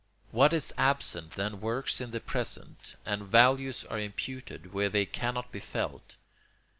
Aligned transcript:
What 0.31 0.51
is 0.51 0.73
absent 0.79 1.33
then 1.33 1.61
works 1.61 2.01
in 2.01 2.09
the 2.09 2.19
present, 2.19 2.95
and 3.05 3.21
values 3.21 3.83
are 3.83 3.99
imputed 3.99 4.73
where 4.73 4.89
they 4.89 5.05
cannot 5.05 5.51
be 5.51 5.59
felt. 5.59 6.15